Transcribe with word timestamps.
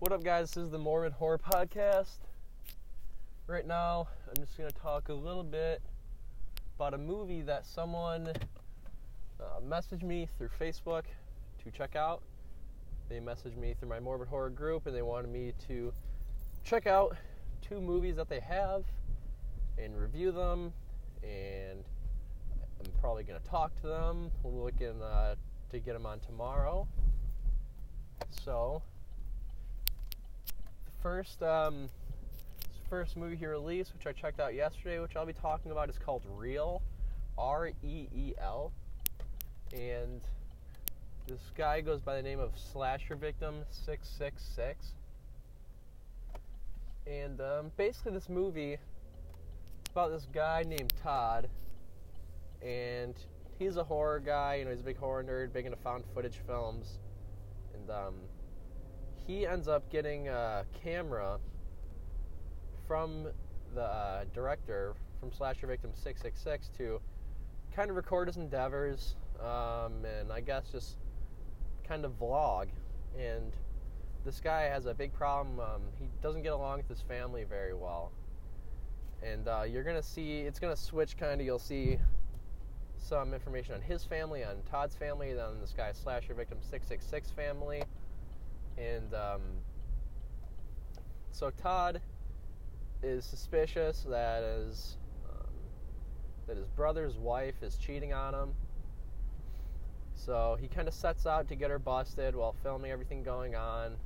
What 0.00 0.12
up, 0.12 0.24
guys? 0.24 0.52
This 0.52 0.64
is 0.64 0.70
the 0.70 0.78
Morbid 0.78 1.12
Horror 1.12 1.36
Podcast. 1.36 2.20
Right 3.46 3.66
now, 3.66 4.08
I'm 4.26 4.42
just 4.42 4.56
going 4.56 4.70
to 4.70 4.74
talk 4.78 5.10
a 5.10 5.12
little 5.12 5.44
bit 5.44 5.82
about 6.76 6.94
a 6.94 6.98
movie 6.98 7.42
that 7.42 7.66
someone 7.66 8.28
uh, 9.38 9.60
messaged 9.62 10.02
me 10.02 10.26
through 10.38 10.48
Facebook 10.58 11.02
to 11.62 11.70
check 11.70 11.96
out. 11.96 12.22
They 13.10 13.20
messaged 13.20 13.58
me 13.58 13.74
through 13.78 13.90
my 13.90 14.00
Morbid 14.00 14.28
Horror 14.28 14.48
group 14.48 14.86
and 14.86 14.96
they 14.96 15.02
wanted 15.02 15.30
me 15.30 15.52
to 15.68 15.92
check 16.64 16.86
out 16.86 17.14
two 17.60 17.78
movies 17.78 18.16
that 18.16 18.30
they 18.30 18.40
have 18.40 18.84
and 19.76 19.94
review 20.00 20.32
them. 20.32 20.72
And 21.22 21.84
I'm 22.80 22.90
probably 23.02 23.24
going 23.24 23.38
to 23.38 23.46
talk 23.46 23.78
to 23.82 23.88
them. 23.88 24.30
We're 24.42 24.64
looking 24.64 25.02
uh, 25.02 25.34
to 25.72 25.78
get 25.78 25.92
them 25.92 26.06
on 26.06 26.20
tomorrow. 26.20 26.88
So, 28.30 28.82
first 31.02 31.42
um, 31.42 31.88
first 32.88 33.16
movie 33.16 33.36
he 33.36 33.46
released, 33.46 33.92
which 33.94 34.06
I 34.06 34.12
checked 34.12 34.40
out 34.40 34.54
yesterday, 34.54 34.98
which 34.98 35.16
I'll 35.16 35.26
be 35.26 35.32
talking 35.32 35.70
about, 35.70 35.88
is 35.88 35.98
called 35.98 36.22
Reel, 36.36 36.82
R 37.38 37.68
E 37.82 38.08
E 38.14 38.34
L, 38.40 38.72
and 39.72 40.20
this 41.26 41.40
guy 41.56 41.80
goes 41.80 42.00
by 42.00 42.16
the 42.16 42.22
name 42.22 42.40
of 42.40 42.52
Slasher 42.56 43.16
Victim 43.16 43.56
Six 43.70 44.08
Six 44.08 44.42
Six, 44.42 44.94
and 47.06 47.40
um, 47.40 47.72
basically 47.76 48.12
this 48.12 48.28
movie 48.28 48.78
it's 49.90 49.90
about 49.92 50.10
this 50.10 50.26
guy 50.32 50.62
named 50.66 50.92
Todd, 51.02 51.48
and 52.62 53.14
he's 53.58 53.76
a 53.76 53.84
horror 53.84 54.20
guy. 54.20 54.56
You 54.56 54.64
know, 54.64 54.70
he's 54.70 54.80
a 54.80 54.84
big 54.84 54.98
horror 54.98 55.24
nerd, 55.24 55.52
big 55.52 55.66
into 55.66 55.78
found 55.78 56.04
footage 56.14 56.40
films. 56.46 56.98
And 57.74 57.90
um, 57.90 58.14
he 59.26 59.46
ends 59.46 59.68
up 59.68 59.88
getting 59.90 60.28
a 60.28 60.64
camera 60.82 61.38
from 62.86 63.26
the 63.74 63.82
uh, 63.82 64.24
director 64.34 64.94
from 65.20 65.32
Slasher 65.32 65.66
Victim 65.66 65.90
666 65.94 66.70
to 66.78 67.00
kind 67.74 67.90
of 67.90 67.96
record 67.96 68.26
his 68.28 68.36
endeavors 68.36 69.14
um, 69.40 70.04
and 70.04 70.32
I 70.32 70.40
guess 70.40 70.64
just 70.72 70.96
kind 71.86 72.04
of 72.04 72.18
vlog. 72.18 72.68
And 73.18 73.52
this 74.24 74.40
guy 74.40 74.62
has 74.62 74.86
a 74.86 74.94
big 74.94 75.12
problem. 75.12 75.60
Um, 75.60 75.82
he 75.98 76.08
doesn't 76.22 76.42
get 76.42 76.52
along 76.52 76.78
with 76.78 76.88
his 76.88 77.00
family 77.02 77.44
very 77.44 77.74
well. 77.74 78.12
And 79.22 79.48
uh, 79.48 79.62
you're 79.68 79.82
going 79.82 79.96
to 79.96 80.02
see, 80.02 80.40
it's 80.40 80.58
going 80.58 80.74
to 80.74 80.80
switch 80.80 81.16
kind 81.16 81.40
of. 81.40 81.46
You'll 81.46 81.58
see 81.58 81.98
some 82.96 83.34
information 83.34 83.74
on 83.74 83.80
his 83.80 84.04
family, 84.04 84.44
on 84.44 84.56
Todd's 84.70 84.94
family, 84.94 85.32
then 85.32 85.60
this 85.60 85.74
guy 85.76 85.92
Slasher 85.92 86.34
Victim 86.34 86.58
666 86.60 87.30
family. 87.30 87.82
And 88.78 89.14
um, 89.14 89.40
so 91.32 91.50
Todd 91.50 92.00
is 93.02 93.24
suspicious 93.24 94.06
that 94.08 94.42
his, 94.42 94.96
um, 95.30 95.50
that 96.46 96.56
his 96.56 96.66
brother's 96.68 97.16
wife 97.16 97.62
is 97.62 97.76
cheating 97.76 98.12
on 98.12 98.34
him. 98.34 98.54
So 100.14 100.58
he 100.60 100.68
kind 100.68 100.86
of 100.86 100.94
sets 100.94 101.26
out 101.26 101.48
to 101.48 101.54
get 101.54 101.70
her 101.70 101.78
busted 101.78 102.34
while 102.34 102.54
filming 102.62 102.90
everything 102.90 103.22
going 103.22 103.54
on. 103.54 103.96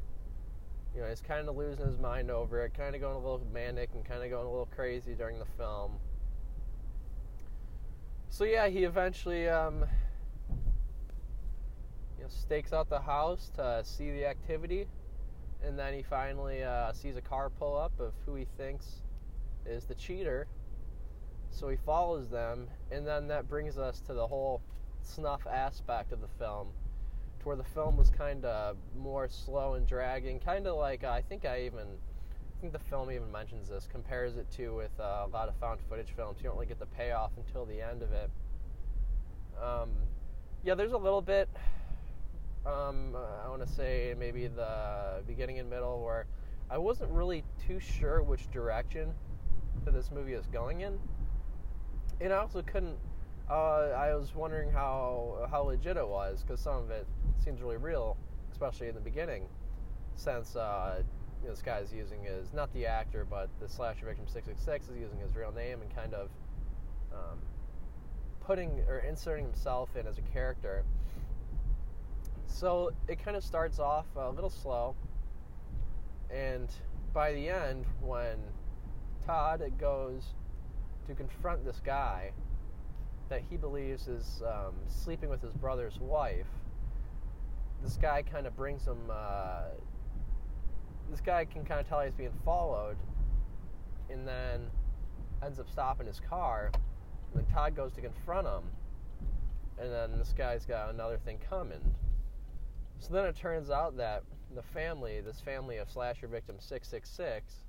You 0.94 1.00
know, 1.00 1.08
he's 1.08 1.20
kind 1.20 1.48
of 1.48 1.56
losing 1.56 1.86
his 1.86 1.98
mind 1.98 2.30
over 2.30 2.64
it, 2.64 2.72
kind 2.74 2.94
of 2.94 3.00
going 3.00 3.16
a 3.16 3.18
little 3.18 3.42
manic 3.52 3.90
and 3.94 4.04
kind 4.04 4.22
of 4.22 4.30
going 4.30 4.46
a 4.46 4.50
little 4.50 4.68
crazy 4.74 5.14
during 5.14 5.40
the 5.40 5.46
film 5.58 5.92
so 8.34 8.42
yeah, 8.42 8.66
he 8.66 8.82
eventually 8.82 9.48
um, 9.48 9.84
you 12.24 12.30
know, 12.30 12.34
stakes 12.34 12.72
out 12.72 12.88
the 12.88 13.00
house 13.00 13.50
to 13.56 13.82
see 13.84 14.10
the 14.10 14.26
activity, 14.26 14.86
and 15.62 15.78
then 15.78 15.94
he 15.94 16.02
finally 16.02 16.62
uh, 16.62 16.92
sees 16.92 17.16
a 17.16 17.20
car 17.20 17.50
pull 17.50 17.76
up 17.76 17.92
of 18.00 18.12
who 18.24 18.34
he 18.34 18.46
thinks 18.56 19.02
is 19.66 19.84
the 19.84 19.94
cheater. 19.94 20.46
So 21.50 21.68
he 21.68 21.76
follows 21.76 22.28
them, 22.28 22.68
and 22.90 23.06
then 23.06 23.28
that 23.28 23.48
brings 23.48 23.78
us 23.78 24.00
to 24.06 24.14
the 24.14 24.26
whole 24.26 24.60
snuff 25.02 25.46
aspect 25.46 26.12
of 26.12 26.20
the 26.20 26.28
film, 26.38 26.68
to 27.40 27.46
where 27.46 27.56
the 27.56 27.64
film 27.64 27.96
was 27.96 28.10
kind 28.10 28.44
of 28.44 28.76
more 28.96 29.28
slow 29.28 29.74
and 29.74 29.86
dragging, 29.86 30.40
kind 30.40 30.66
of 30.66 30.76
like 30.76 31.04
uh, 31.04 31.10
I 31.10 31.22
think 31.22 31.44
I 31.44 31.62
even 31.62 31.86
I 31.86 32.60
think 32.60 32.72
the 32.72 32.78
film 32.78 33.10
even 33.10 33.30
mentions 33.30 33.68
this, 33.68 33.86
compares 33.90 34.36
it 34.36 34.50
to 34.52 34.74
with 34.74 34.98
uh, 34.98 35.26
a 35.26 35.30
lot 35.32 35.48
of 35.48 35.54
found 35.56 35.80
footage 35.88 36.12
films. 36.16 36.38
You 36.38 36.44
don't 36.44 36.54
really 36.54 36.66
get 36.66 36.78
the 36.78 36.86
payoff 36.86 37.32
until 37.36 37.66
the 37.66 37.82
end 37.82 38.02
of 38.02 38.12
it. 38.12 38.30
Um, 39.62 39.90
yeah, 40.64 40.74
there's 40.74 40.92
a 40.92 40.98
little 40.98 41.22
bit. 41.22 41.48
Um, 42.66 43.14
I 43.44 43.48
want 43.50 43.60
to 43.60 43.68
say 43.68 44.14
maybe 44.18 44.46
the 44.46 45.22
beginning 45.26 45.58
and 45.58 45.68
middle 45.68 46.02
where 46.02 46.24
I 46.70 46.78
wasn't 46.78 47.10
really 47.10 47.44
too 47.66 47.78
sure 47.78 48.22
which 48.22 48.50
direction 48.50 49.12
this 49.84 50.10
movie 50.10 50.32
is 50.32 50.46
going 50.46 50.80
in, 50.80 50.98
and 52.20 52.32
I 52.32 52.38
also 52.38 52.62
couldn't. 52.62 52.96
Uh, 53.50 53.92
I 53.94 54.14
was 54.14 54.34
wondering 54.34 54.70
how 54.70 55.46
how 55.50 55.64
legit 55.64 55.98
it 55.98 56.08
was 56.08 56.42
because 56.42 56.58
some 56.58 56.76
of 56.76 56.90
it 56.90 57.06
seems 57.44 57.60
really 57.60 57.76
real, 57.76 58.16
especially 58.50 58.88
in 58.88 58.94
the 58.94 59.00
beginning, 59.00 59.42
since 60.16 60.56
uh, 60.56 61.02
this 61.46 61.60
guy's 61.60 61.92
using 61.92 62.24
his 62.24 62.54
not 62.54 62.72
the 62.72 62.86
actor, 62.86 63.26
but 63.28 63.50
the 63.60 63.68
slasher 63.68 64.06
victim 64.06 64.26
six 64.26 64.46
six 64.46 64.62
six 64.62 64.88
is 64.88 64.96
using 64.96 65.18
his 65.18 65.36
real 65.36 65.52
name 65.52 65.82
and 65.82 65.94
kind 65.94 66.14
of 66.14 66.30
um, 67.12 67.38
putting 68.40 68.70
or 68.88 69.00
inserting 69.00 69.44
himself 69.44 69.94
in 69.96 70.06
as 70.06 70.16
a 70.16 70.22
character. 70.32 70.82
So 72.54 72.92
it 73.08 73.22
kind 73.22 73.36
of 73.36 73.42
starts 73.42 73.80
off 73.80 74.06
a 74.14 74.30
little 74.30 74.48
slow, 74.48 74.94
and 76.30 76.68
by 77.12 77.32
the 77.32 77.48
end, 77.48 77.84
when 78.00 78.36
Todd 79.26 79.60
goes 79.76 80.22
to 81.08 81.14
confront 81.16 81.64
this 81.64 81.80
guy 81.84 82.30
that 83.28 83.42
he 83.50 83.56
believes 83.56 84.06
is 84.06 84.40
um, 84.46 84.74
sleeping 84.86 85.30
with 85.30 85.42
his 85.42 85.52
brother's 85.54 85.98
wife, 85.98 86.46
this 87.82 87.96
guy 87.96 88.22
kind 88.22 88.46
of 88.46 88.56
brings 88.56 88.86
him. 88.86 89.00
Uh, 89.10 89.70
this 91.10 91.20
guy 91.20 91.44
can 91.44 91.64
kind 91.64 91.80
of 91.80 91.88
tell 91.88 92.02
he's 92.02 92.14
being 92.14 92.30
followed, 92.44 92.96
and 94.08 94.28
then 94.28 94.70
ends 95.44 95.58
up 95.58 95.68
stopping 95.68 96.06
his 96.06 96.20
car. 96.20 96.70
And 96.72 97.44
then 97.44 97.52
Todd 97.52 97.74
goes 97.74 97.92
to 97.94 98.00
confront 98.00 98.46
him, 98.46 98.62
and 99.76 99.92
then 99.92 100.16
this 100.18 100.32
guy's 100.38 100.64
got 100.64 100.94
another 100.94 101.18
thing 101.18 101.40
coming. 101.50 101.80
So 103.00 103.12
then 103.12 103.26
it 103.26 103.36
turns 103.36 103.70
out 103.70 103.96
that 103.98 104.22
the 104.54 104.62
family, 104.62 105.20
this 105.20 105.40
family 105.40 105.78
of 105.78 105.90
slasher 105.90 106.26
victim 106.26 106.56
666, 106.58 107.64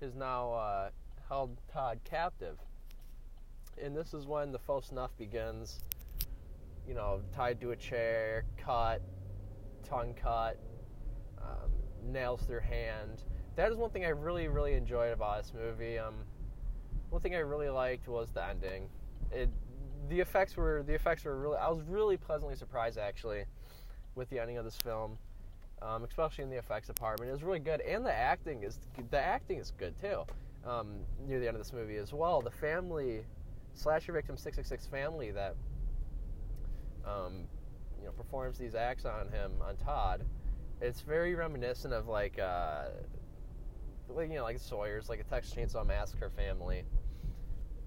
has 0.00 0.14
now 0.14 0.52
uh, 0.52 0.90
held 1.28 1.60
Todd 1.72 2.00
captive. 2.04 2.58
And 3.82 3.96
this 3.96 4.14
is 4.14 4.26
when 4.26 4.52
the 4.52 4.58
faux 4.58 4.88
snuff 4.88 5.10
begins. 5.18 5.80
You 6.86 6.94
know, 6.94 7.20
tied 7.34 7.60
to 7.60 7.72
a 7.72 7.76
chair, 7.76 8.44
cut, 8.56 9.02
tongue 9.84 10.14
cut, 10.14 10.58
um, 11.38 11.70
nails 12.02 12.42
through 12.42 12.60
hand. 12.60 13.24
That 13.56 13.70
is 13.70 13.76
one 13.76 13.90
thing 13.90 14.04
I 14.04 14.10
really, 14.10 14.48
really 14.48 14.72
enjoyed 14.72 15.12
about 15.12 15.42
this 15.42 15.52
movie. 15.54 15.98
Um, 15.98 16.14
one 17.10 17.20
thing 17.20 17.34
I 17.34 17.40
really 17.40 17.68
liked 17.68 18.08
was 18.08 18.30
the 18.30 18.44
ending. 18.44 18.88
It, 19.30 19.50
the 20.08 20.20
effects 20.20 20.56
were 20.56 20.82
the 20.86 20.94
effects 20.94 21.24
were 21.24 21.38
really. 21.38 21.58
I 21.58 21.68
was 21.68 21.82
really 21.82 22.16
pleasantly 22.16 22.56
surprised 22.56 22.98
actually 22.98 23.44
with 24.18 24.28
the 24.30 24.38
ending 24.38 24.58
of 24.58 24.64
this 24.64 24.76
film, 24.76 25.16
um, 25.80 26.04
especially 26.04 26.44
in 26.44 26.50
the 26.50 26.58
effects 26.58 26.88
department. 26.88 27.30
It 27.30 27.32
was 27.32 27.42
really 27.42 27.60
good, 27.60 27.80
and 27.80 28.04
the 28.04 28.12
acting 28.12 28.62
is 28.62 28.78
the 29.10 29.18
acting 29.18 29.58
is 29.58 29.72
good 29.78 29.94
too. 30.00 30.24
Um, 30.68 30.96
near 31.26 31.40
the 31.40 31.46
end 31.46 31.56
of 31.56 31.62
this 31.62 31.72
movie 31.72 31.96
as 31.96 32.12
well, 32.12 32.42
the 32.42 32.50
family 32.50 33.24
slasher 33.74 34.12
victim 34.12 34.36
six 34.36 34.56
six 34.56 34.68
six 34.68 34.86
family 34.86 35.30
that 35.30 35.54
um, 37.06 37.44
you 38.00 38.06
know 38.06 38.12
performs 38.12 38.58
these 38.58 38.74
acts 38.74 39.04
on 39.04 39.28
him 39.28 39.52
on 39.62 39.76
Todd 39.76 40.24
it's 40.80 41.00
very 41.00 41.34
reminiscent 41.34 41.92
of 41.92 42.08
like 42.08 42.38
uh 42.38 42.84
like 44.08 44.30
you 44.30 44.36
know 44.36 44.42
like 44.42 44.58
Sawyer's 44.58 45.08
like 45.08 45.20
a 45.20 45.24
Texas 45.24 45.54
Chainsaw 45.54 45.86
Massacre 45.86 46.30
family, 46.34 46.84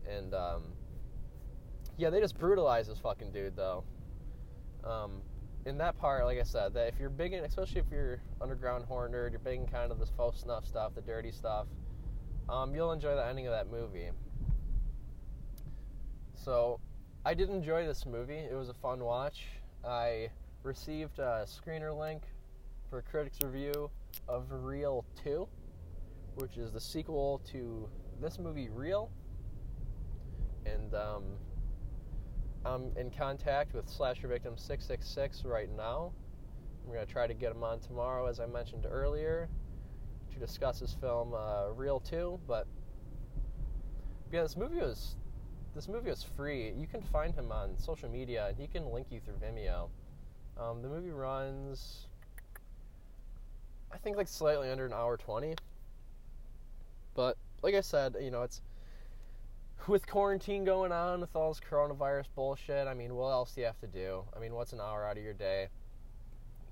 and 0.08 0.36
um, 0.36 0.62
yeah, 1.98 2.12
they 2.12 2.20
just 2.20 2.38
brutalize 2.38 2.88
this 2.88 3.00
fucking 3.00 3.32
dude 3.32 3.56
though. 3.56 3.84
Um, 4.84 5.22
in 5.66 5.78
that 5.78 5.98
part, 5.98 6.26
like 6.26 6.40
I 6.40 6.44
said, 6.44 6.74
that 6.74 6.88
if 6.88 7.00
you're 7.00 7.10
big 7.10 7.34
in, 7.34 7.44
especially 7.44 7.82
if 7.82 7.86
you're 7.92 8.22
underground 8.42 8.86
horror 8.86 9.10
nerd, 9.10 9.32
you're 9.32 9.40
big 9.40 9.60
in 9.60 9.68
kind 9.68 9.92
of 9.92 10.00
this 10.00 10.12
faux 10.18 10.42
snuff 10.42 10.66
stuff, 10.66 10.96
the 10.96 11.02
dirty 11.02 11.32
stuff, 11.32 11.68
um, 12.50 12.74
you'll 12.74 12.92
enjoy 12.92 13.16
the 13.16 13.26
ending 13.26 13.48
of 13.48 13.54
that 13.54 13.70
movie. 13.70 14.10
So, 16.34 16.80
I 17.24 17.36
did 17.36 17.50
enjoy 17.50 17.86
this 17.86 18.06
movie. 18.06 18.40
It 18.40 18.56
was 18.56 18.70
a 18.70 18.74
fun 18.74 19.04
watch. 19.04 19.46
I 19.86 20.30
received 20.64 21.20
a 21.20 21.46
screener 21.46 21.98
link 21.98 22.24
for 22.90 23.00
a 23.00 23.04
critic's 23.04 23.38
review 23.44 23.92
of 24.28 24.46
Reel 24.50 25.06
2, 25.24 25.48
which 26.36 26.58
is 26.58 26.72
the 26.72 26.80
sequel 26.80 27.42
to 27.52 27.88
this 28.20 28.40
movie, 28.40 28.70
Reel. 28.70 29.12
And 30.66 30.94
um, 30.96 31.24
I'm 32.66 32.92
in 32.96 33.10
contact 33.12 33.74
with 33.74 33.90
Slasher 33.90 34.28
Victim 34.28 34.58
666 34.58 35.44
right 35.46 35.70
now 35.76 36.12
I'm 36.86 36.94
going 36.94 37.06
to 37.06 37.12
try 37.12 37.28
to 37.28 37.34
get 37.34 37.52
him 37.52 37.64
on 37.64 37.80
tomorrow, 37.80 38.28
as 38.28 38.40
I 38.40 38.46
mentioned 38.46 38.86
earlier, 38.90 39.50
to 40.34 40.40
discuss 40.40 40.80
his 40.80 40.94
film 40.94 41.34
uh, 41.34 41.70
Reel 41.76 42.00
2. 42.00 42.40
But 42.48 42.68
yeah, 44.32 44.42
this 44.42 44.58
movie 44.58 44.78
was 44.78 45.16
this 45.76 45.88
movie 45.88 46.10
was 46.10 46.24
free. 46.24 46.74
You 46.78 46.88
can 46.88 47.02
find 47.02 47.34
him 47.34 47.52
on 47.52 47.78
social 47.78 48.10
media, 48.10 48.48
and 48.48 48.58
he 48.58 48.68
can 48.68 48.92
link 48.92 49.08
you 49.10 49.20
through 49.20 49.36
Vimeo. 49.36 49.90
Um, 50.60 50.82
the 50.82 50.90
movie 50.90 51.12
runs, 51.12 52.08
I 53.92 53.98
think, 53.98 54.18
like 54.18 54.28
slightly 54.28 54.70
under 54.70 54.86
an 54.86 54.94
hour 54.94 55.18
twenty. 55.18 55.56
But 57.14 57.38
like 57.62 57.76
I 57.76 57.82
said, 57.82 58.16
you 58.20 58.32
know, 58.32 58.42
it's 58.42 58.62
with 59.92 60.08
quarantine 60.08 60.64
going 60.64 60.94
on, 60.94 61.20
with 61.20 61.36
all 61.36 61.50
this 61.50 61.60
coronavirus 61.60 62.28
bullshit. 62.34 62.88
I 62.88 62.94
mean, 62.94 63.14
what 63.14 63.32
else 63.32 63.54
do 63.54 63.60
you 63.60 63.68
have 63.68 63.80
to 63.82 63.88
do? 63.88 64.24
I 64.34 64.40
mean, 64.40 64.56
what's 64.56 64.72
an 64.72 64.80
hour 64.80 65.06
out 65.06 65.18
of 65.18 65.24
your 65.24 65.34
day? 65.34 65.68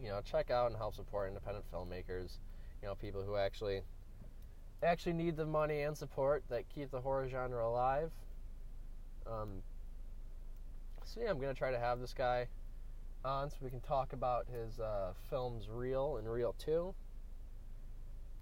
You 0.01 0.07
know, 0.07 0.21
check 0.23 0.49
out 0.49 0.67
and 0.67 0.77
help 0.77 0.95
support 0.95 1.27
independent 1.27 1.65
filmmakers. 1.69 2.37
You 2.81 2.87
know, 2.87 2.95
people 2.95 3.21
who 3.21 3.35
actually 3.35 3.81
actually 4.81 5.11
need 5.11 5.35
the 5.35 5.45
money 5.45 5.81
and 5.81 5.97
support 5.97 6.43
that 6.49 6.63
keep 6.73 6.91
the 6.91 7.01
horror 7.01 7.27
genre 7.27 7.67
alive. 7.67 8.09
Um, 9.27 9.63
so 11.03 11.19
yeah, 11.21 11.29
I'm 11.29 11.41
gonna 11.41 11.53
try 11.53 11.71
to 11.71 11.79
have 11.79 11.99
this 11.99 12.13
guy 12.13 12.47
on 13.25 13.49
so 13.49 13.57
we 13.61 13.69
can 13.69 13.81
talk 13.81 14.13
about 14.13 14.45
his 14.47 14.79
uh, 14.79 15.11
films 15.29 15.67
Reel 15.69 16.15
and 16.15 16.31
Reel 16.31 16.55
Two. 16.57 16.95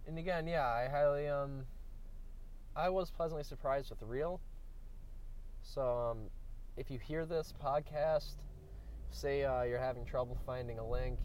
And 0.06 0.20
again, 0.20 0.46
yeah, 0.46 0.68
I 0.68 0.88
highly 0.88 1.28
um, 1.28 1.64
I 2.76 2.90
was 2.90 3.10
pleasantly 3.10 3.44
surprised 3.44 3.90
with 3.90 4.04
Reel. 4.04 4.40
So 5.74 6.12
um, 6.12 6.18
if 6.78 6.90
you 6.90 6.98
hear 6.98 7.26
this 7.26 7.54
podcast, 7.62 8.36
say 9.12 9.44
uh, 9.44 9.64
you're 9.64 9.80
having 9.80 10.06
trouble 10.06 10.38
finding 10.46 10.80
a 10.80 10.88
link, 10.88 11.20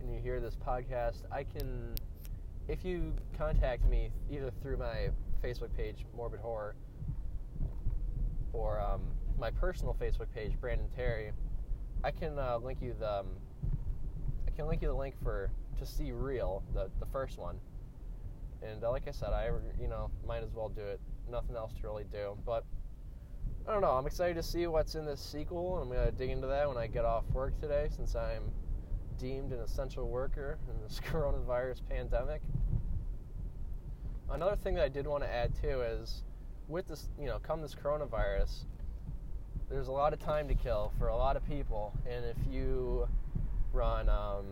and 0.00 0.12
you 0.12 0.20
hear 0.20 0.38
this 0.38 0.54
podcast, 0.54 1.22
I 1.32 1.44
can, 1.44 1.94
if 2.68 2.84
you 2.84 3.14
contact 3.38 3.86
me 3.86 4.10
either 4.30 4.50
through 4.62 4.76
my 4.76 5.08
Facebook 5.42 5.74
page, 5.74 6.04
Morbid 6.14 6.40
Horror, 6.40 6.76
or 8.52 8.80
um, 8.80 9.00
my 9.38 9.50
personal 9.50 9.96
Facebook 9.98 10.30
page, 10.34 10.60
Brandon 10.60 10.88
Terry, 10.94 11.32
I 12.04 12.10
can 12.10 12.38
uh, 12.38 12.58
link 12.58 12.82
you 12.82 12.94
the, 13.00 13.20
um, 13.20 13.26
I 14.46 14.50
can 14.50 14.66
link 14.68 14.82
you 14.82 14.88
the 14.88 14.94
link 14.94 15.14
for 15.22 15.50
to 15.78 15.86
see 15.86 16.12
Reel, 16.12 16.62
the 16.74 16.90
the 17.00 17.06
first 17.06 17.38
one. 17.38 17.56
And 18.62 18.84
uh, 18.84 18.90
like 18.90 19.08
I 19.08 19.10
said, 19.10 19.30
I 19.30 19.50
you 19.80 19.88
know 19.88 20.10
might 20.26 20.42
as 20.42 20.52
well 20.54 20.68
do 20.68 20.82
it. 20.82 21.00
Nothing 21.30 21.56
else 21.56 21.72
to 21.80 21.86
really 21.86 22.04
do, 22.12 22.36
but 22.44 22.64
I 23.68 23.72
don't 23.72 23.82
know. 23.82 23.90
I'm 23.90 24.06
excited 24.06 24.34
to 24.36 24.42
see 24.42 24.66
what's 24.66 24.94
in 24.94 25.04
this 25.04 25.20
sequel. 25.20 25.78
I'm 25.78 25.88
gonna 25.88 26.10
dig 26.10 26.30
into 26.30 26.46
that 26.46 26.66
when 26.68 26.76
I 26.76 26.86
get 26.86 27.04
off 27.04 27.24
work 27.32 27.58
today, 27.60 27.88
since 27.94 28.16
I'm 28.16 28.50
deemed 29.18 29.52
an 29.52 29.60
essential 29.60 30.08
worker 30.08 30.58
in 30.68 30.80
this 30.82 31.00
coronavirus 31.10 31.80
pandemic. 31.88 32.40
Another 34.30 34.56
thing 34.56 34.74
that 34.74 34.84
I 34.84 34.88
did 34.88 35.06
want 35.06 35.24
to 35.24 35.30
add 35.30 35.52
too 35.60 35.82
is 35.82 36.22
with 36.68 36.86
this, 36.88 37.08
you 37.18 37.26
know, 37.26 37.38
come 37.38 37.60
this 37.60 37.74
coronavirus, 37.74 38.64
there's 39.68 39.88
a 39.88 39.92
lot 39.92 40.12
of 40.12 40.20
time 40.20 40.48
to 40.48 40.54
kill 40.54 40.92
for 40.98 41.08
a 41.08 41.16
lot 41.16 41.36
of 41.36 41.46
people, 41.46 41.92
and 42.08 42.24
if 42.24 42.36
you 42.50 43.06
run 43.72 44.08
um, 44.08 44.46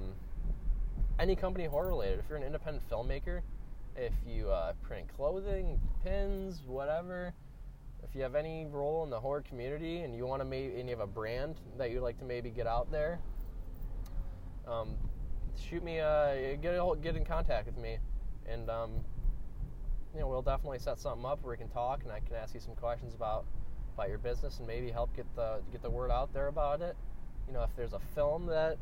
any 1.18 1.34
company 1.34 1.66
horror 1.66 1.88
related, 1.88 2.18
if 2.18 2.26
you're 2.28 2.38
an 2.38 2.44
independent 2.44 2.88
filmmaker, 2.90 3.40
if 3.96 4.12
you 4.26 4.50
uh, 4.50 4.74
print 4.82 5.06
clothing, 5.16 5.80
pins, 6.04 6.62
whatever, 6.66 7.34
if 8.02 8.14
you 8.14 8.22
have 8.22 8.34
any 8.34 8.66
role 8.66 9.04
in 9.04 9.10
the 9.10 9.20
horror 9.20 9.42
community 9.42 9.98
and 9.98 10.14
you 10.16 10.26
want 10.26 10.40
to 10.40 10.44
maybe 10.44 10.80
and 10.80 10.88
you 10.88 10.96
have 10.96 11.04
a 11.04 11.10
brand 11.10 11.56
that 11.76 11.90
you'd 11.90 12.02
like 12.02 12.18
to 12.18 12.24
maybe 12.24 12.50
get 12.50 12.66
out 12.66 12.90
there, 12.90 13.18
um, 14.66 14.94
shoot 15.56 15.82
me 15.82 15.98
a 15.98 16.58
get 16.62 16.80
get 17.02 17.16
in 17.16 17.24
contact 17.24 17.66
with 17.66 17.76
me, 17.76 17.98
and 18.46 18.70
um, 18.70 18.92
you 20.14 20.20
know 20.20 20.28
we'll 20.28 20.42
definitely 20.42 20.78
set 20.78 20.98
something 20.98 21.24
up 21.26 21.42
where 21.42 21.52
we 21.52 21.58
can 21.58 21.68
talk 21.68 22.02
and 22.04 22.12
I 22.12 22.20
can 22.20 22.36
ask 22.36 22.54
you 22.54 22.60
some 22.60 22.74
questions 22.74 23.14
about 23.14 23.44
about 23.94 24.08
your 24.08 24.18
business 24.18 24.58
and 24.58 24.66
maybe 24.66 24.90
help 24.90 25.14
get 25.14 25.26
the 25.34 25.60
get 25.72 25.82
the 25.82 25.90
word 25.90 26.10
out 26.10 26.32
there 26.32 26.48
about 26.48 26.80
it. 26.80 26.96
You 27.46 27.52
know 27.52 27.62
if 27.62 27.74
there's 27.76 27.92
a 27.92 28.00
film 28.14 28.46
that 28.46 28.78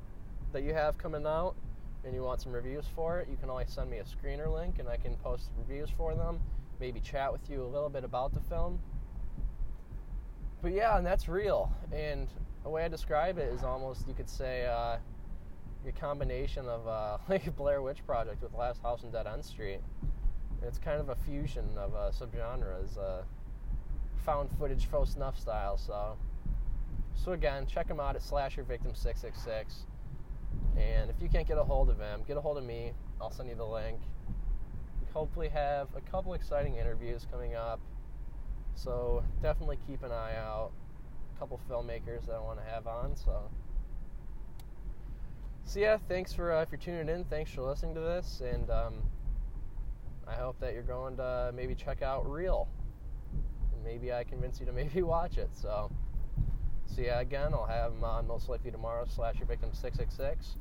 that 0.52 0.62
you 0.62 0.72
have 0.74 0.98
coming 0.98 1.26
out 1.26 1.56
and 2.04 2.14
you 2.14 2.22
want 2.22 2.40
some 2.40 2.52
reviews 2.52 2.84
for 2.94 3.18
it, 3.20 3.28
you 3.28 3.36
can 3.36 3.50
always 3.50 3.70
send 3.70 3.90
me 3.90 3.98
a 3.98 4.04
screener 4.04 4.52
link 4.52 4.78
and 4.78 4.88
I 4.88 4.96
can 4.96 5.16
post 5.16 5.50
reviews 5.58 5.90
for 5.90 6.14
them. 6.14 6.38
Maybe 6.78 7.00
chat 7.00 7.32
with 7.32 7.48
you 7.50 7.64
a 7.64 7.66
little 7.66 7.88
bit 7.88 8.04
about 8.04 8.32
the 8.32 8.40
film 8.40 8.78
but 10.62 10.72
yeah, 10.72 10.96
and 10.96 11.06
that's 11.06 11.28
real. 11.28 11.72
And 11.92 12.28
the 12.62 12.70
way 12.70 12.84
I 12.84 12.88
describe 12.88 13.38
it 13.38 13.52
is 13.52 13.62
almost 13.62 14.08
you 14.08 14.14
could 14.14 14.28
say 14.28 14.66
uh, 14.66 14.96
a 15.86 15.92
combination 15.92 16.66
of 16.66 16.86
uh, 16.86 17.18
like 17.28 17.54
Blair 17.56 17.82
Witch 17.82 18.04
Project 18.06 18.42
with 18.42 18.52
Last 18.54 18.82
House 18.82 19.04
on 19.04 19.10
Dead 19.10 19.26
End 19.26 19.44
Street. 19.44 19.80
It's 20.62 20.78
kind 20.78 21.00
of 21.00 21.10
a 21.10 21.14
fusion 21.14 21.66
of 21.76 21.94
uh, 21.94 22.10
subgenres, 22.10 22.98
uh, 22.98 23.22
found 24.24 24.48
footage 24.58 24.86
faux 24.86 25.12
snuff 25.12 25.38
style. 25.38 25.76
So, 25.76 26.16
so 27.14 27.32
again, 27.32 27.66
check 27.66 27.88
them 27.88 28.00
out 28.00 28.16
at 28.16 28.22
Slasher 28.22 28.62
Victim 28.62 28.94
Six 28.94 29.20
Six 29.20 29.40
Six. 29.40 29.84
And 30.76 31.10
if 31.10 31.20
you 31.20 31.28
can't 31.28 31.46
get 31.46 31.58
a 31.58 31.64
hold 31.64 31.88
of 31.90 31.98
him, 31.98 32.22
get 32.26 32.36
a 32.36 32.40
hold 32.40 32.58
of 32.58 32.64
me. 32.64 32.92
I'll 33.20 33.30
send 33.30 33.48
you 33.48 33.54
the 33.54 33.64
link. 33.64 33.98
We 35.00 35.06
hopefully 35.12 35.48
have 35.48 35.88
a 35.96 36.00
couple 36.10 36.34
exciting 36.34 36.76
interviews 36.76 37.26
coming 37.30 37.54
up. 37.54 37.80
So 38.76 39.24
definitely 39.42 39.78
keep 39.86 40.02
an 40.02 40.12
eye 40.12 40.36
out. 40.36 40.70
A 41.34 41.38
couple 41.38 41.58
filmmakers 41.68 42.26
that 42.26 42.34
I 42.34 42.40
want 42.40 42.58
to 42.58 42.70
have 42.70 42.86
on. 42.86 43.16
So, 43.16 43.50
so 45.64 45.80
yeah, 45.80 45.98
thanks 46.08 46.32
for 46.32 46.52
uh, 46.52 46.62
if 46.62 46.70
you're 46.70 46.78
tuning 46.78 47.08
in. 47.08 47.24
Thanks 47.24 47.50
for 47.50 47.62
listening 47.62 47.94
to 47.94 48.00
this, 48.00 48.42
and 48.44 48.70
um, 48.70 48.94
I 50.28 50.34
hope 50.34 50.60
that 50.60 50.74
you're 50.74 50.82
going 50.82 51.16
to 51.16 51.52
maybe 51.54 51.74
check 51.74 52.02
out 52.02 52.30
Reel. 52.30 52.68
Maybe 53.82 54.12
I 54.12 54.24
convince 54.24 54.60
you 54.60 54.66
to 54.66 54.72
maybe 54.74 55.02
watch 55.02 55.38
it. 55.38 55.50
So, 55.54 55.90
so 56.84 57.00
yeah, 57.00 57.20
again, 57.20 57.54
I'll 57.54 57.66
have 57.66 57.92
them 57.92 58.04
on 58.04 58.26
most 58.26 58.48
likely 58.48 58.70
tomorrow. 58.70 59.06
Slasher 59.08 59.46
Victim 59.46 59.70
six 59.72 59.96
six 59.96 60.14
six, 60.14 60.56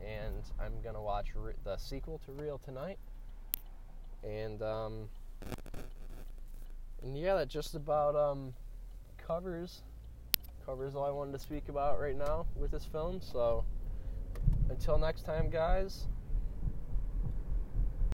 and 0.00 0.42
I'm 0.58 0.72
gonna 0.82 1.02
watch 1.02 1.28
re- 1.34 1.52
the 1.64 1.76
sequel 1.76 2.20
to 2.24 2.32
Reel 2.32 2.58
tonight. 2.64 2.98
And 4.24 4.62
um, 4.62 5.08
and 7.02 7.16
yeah, 7.16 7.36
that 7.36 7.48
just 7.48 7.74
about 7.74 8.16
um, 8.16 8.54
covers 9.26 9.82
covers 10.68 10.94
all 10.94 11.04
I 11.04 11.10
wanted 11.10 11.32
to 11.32 11.38
speak 11.38 11.70
about 11.70 11.98
right 11.98 12.14
now 12.16 12.44
with 12.54 12.70
this 12.72 12.84
film. 12.84 13.22
So 13.22 13.64
until 14.68 14.98
next 14.98 15.22
time, 15.22 15.48
guys, 15.48 16.06